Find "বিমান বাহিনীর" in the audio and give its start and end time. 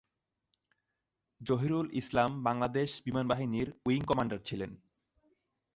3.05-3.67